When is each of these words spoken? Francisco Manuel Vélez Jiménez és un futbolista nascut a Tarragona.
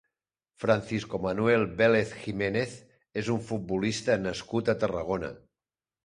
Francisco 0.61 1.17
Manuel 1.25 1.65
Vélez 1.81 2.13
Jiménez 2.21 2.73
és 3.23 3.29
un 3.33 3.43
futbolista 3.49 4.15
nascut 4.23 4.73
a 4.73 4.75
Tarragona. 4.85 5.31